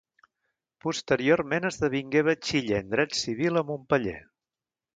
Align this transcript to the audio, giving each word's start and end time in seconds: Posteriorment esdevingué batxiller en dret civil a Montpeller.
Posteriorment 0.85 1.69
esdevingué 1.69 2.23
batxiller 2.29 2.81
en 2.85 2.91
dret 2.97 3.17
civil 3.21 3.63
a 3.63 3.67
Montpeller. 3.71 4.19